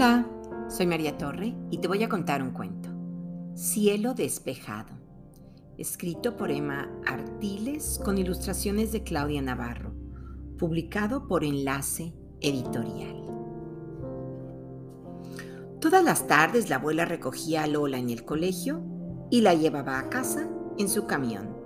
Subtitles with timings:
[0.00, 0.24] Hola,
[0.68, 2.88] soy María Torre y te voy a contar un cuento.
[3.56, 4.96] Cielo despejado,
[5.76, 9.92] escrito por Emma Artiles con ilustraciones de Claudia Navarro,
[10.56, 13.26] publicado por Enlace Editorial.
[15.80, 18.80] Todas las tardes la abuela recogía a Lola en el colegio
[19.32, 21.56] y la llevaba a casa en su camión.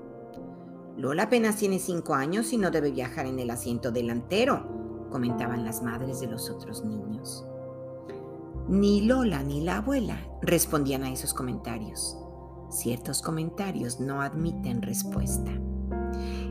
[0.97, 5.83] Lola apenas tiene cinco años y no debe viajar en el asiento delantero, comentaban las
[5.83, 7.45] madres de los otros niños.
[8.69, 12.17] Ni Lola ni la abuela respondían a esos comentarios.
[12.71, 15.51] Ciertos comentarios no admiten respuesta.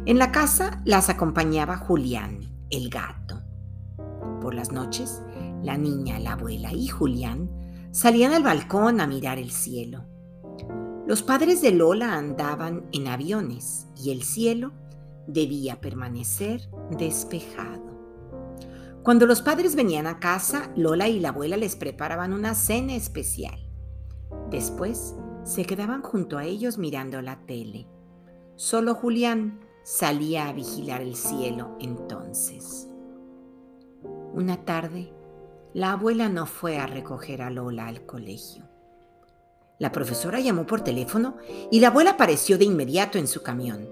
[0.06, 3.42] En la casa las acompañaba Julián, el gato.
[4.42, 5.22] Por las noches,
[5.64, 7.50] la niña, la abuela y Julián
[7.92, 10.05] salían al balcón a mirar el cielo.
[11.08, 14.74] Los padres de Lola andaban en aviones y el cielo
[15.28, 18.01] debía permanecer despejado.
[19.04, 23.57] Cuando los padres venían a casa, Lola y la abuela les preparaban una cena especial.
[24.52, 27.88] Después se quedaban junto a ellos mirando la tele.
[28.57, 32.88] Solo Julián salía a vigilar el cielo entonces.
[34.34, 35.12] Una tarde,
[35.74, 38.66] la abuela no fue a recoger a Lola al colegio.
[39.79, 41.38] La profesora llamó por teléfono
[41.72, 43.90] y la abuela apareció de inmediato en su camión.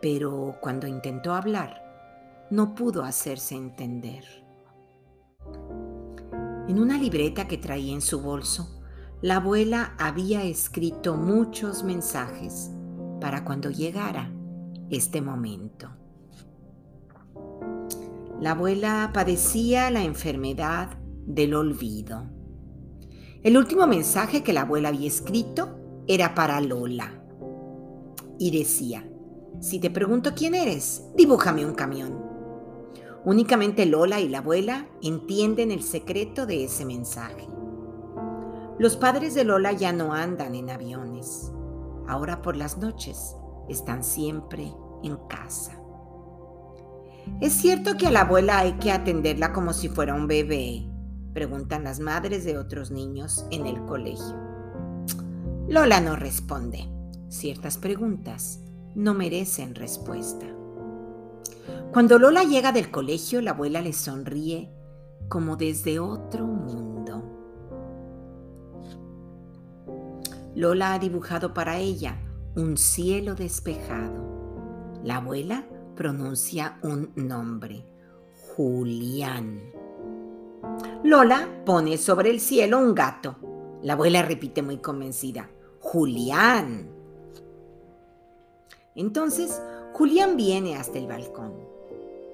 [0.00, 1.93] Pero cuando intentó hablar,
[2.50, 4.24] no pudo hacerse entender.
[6.68, 8.82] En una libreta que traía en su bolso,
[9.20, 12.70] la abuela había escrito muchos mensajes
[13.20, 14.30] para cuando llegara
[14.90, 15.90] este momento.
[18.40, 22.30] La abuela padecía la enfermedad del olvido.
[23.42, 27.22] El último mensaje que la abuela había escrito era para Lola
[28.38, 29.08] y decía,
[29.60, 32.33] si te pregunto quién eres, dibújame un camión.
[33.24, 37.46] Únicamente Lola y la abuela entienden el secreto de ese mensaje.
[38.78, 41.50] Los padres de Lola ya no andan en aviones.
[42.06, 43.34] Ahora por las noches
[43.68, 44.70] están siempre
[45.02, 45.80] en casa.
[47.40, 50.86] ¿Es cierto que a la abuela hay que atenderla como si fuera un bebé?
[51.32, 54.36] Preguntan las madres de otros niños en el colegio.
[55.66, 56.86] Lola no responde.
[57.28, 58.60] Ciertas preguntas
[58.94, 60.46] no merecen respuesta.
[61.92, 64.70] Cuando Lola llega del colegio, la abuela le sonríe
[65.28, 67.22] como desde otro mundo.
[70.54, 72.16] Lola ha dibujado para ella
[72.54, 75.00] un cielo despejado.
[75.02, 75.66] La abuela
[75.96, 77.86] pronuncia un nombre,
[78.56, 79.60] Julián.
[81.02, 83.36] Lola pone sobre el cielo un gato.
[83.82, 85.50] La abuela repite muy convencida,
[85.80, 86.88] Julián.
[88.94, 89.60] Entonces,
[89.94, 91.54] Julián viene hasta el balcón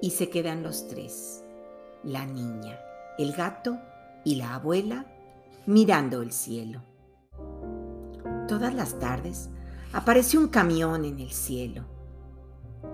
[0.01, 1.43] y se quedan los tres,
[2.03, 2.79] la niña,
[3.19, 3.77] el gato
[4.25, 5.05] y la abuela,
[5.67, 6.81] mirando el cielo.
[8.47, 9.51] Todas las tardes
[9.93, 11.85] aparece un camión en el cielo.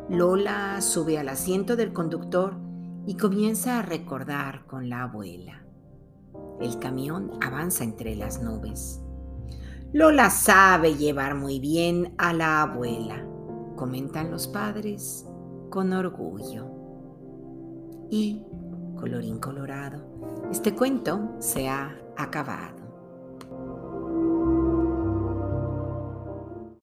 [0.10, 2.58] Lola sube al asiento del conductor
[3.06, 5.64] y comienza a recordar con la abuela.
[6.60, 9.00] El camión avanza entre las nubes.
[9.94, 13.26] Lola sabe llevar muy bien a la abuela,
[13.78, 15.26] comentan los padres
[15.70, 16.66] con orgullo
[18.10, 18.44] y,
[18.98, 20.04] colorín colorado,
[20.52, 22.87] este cuento se ha acabado.